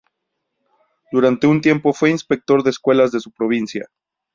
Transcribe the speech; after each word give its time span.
Durante 1.11 1.45
un 1.45 1.61
tiempo 1.61 1.93
fue 1.93 2.09
inspector 2.09 2.63
de 2.63 2.71
escuelas 2.71 3.11
de 3.11 3.19
su 3.19 3.29
provincia. 3.29 3.85